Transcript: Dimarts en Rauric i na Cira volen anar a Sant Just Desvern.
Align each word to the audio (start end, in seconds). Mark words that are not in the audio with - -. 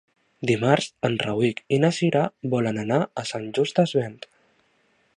Dimarts 0.51 0.87
en 1.09 1.17
Rauric 1.25 1.61
i 1.77 1.79
na 1.85 1.93
Cira 1.99 2.25
volen 2.57 2.83
anar 2.87 3.01
a 3.23 3.29
Sant 3.33 3.49
Just 3.59 3.83
Desvern. 3.83 4.21